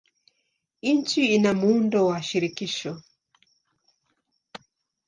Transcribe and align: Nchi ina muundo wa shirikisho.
Nchi 0.81 1.33
ina 1.35 1.53
muundo 1.53 2.05
wa 2.05 2.21
shirikisho. 2.21 3.01